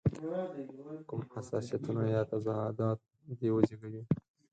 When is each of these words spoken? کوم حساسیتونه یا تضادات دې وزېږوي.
کوم 1.07 1.21
حساسیتونه 1.35 2.03
یا 2.13 2.21
تضادات 2.31 2.99
دې 3.39 3.49
وزېږوي. 3.51 4.03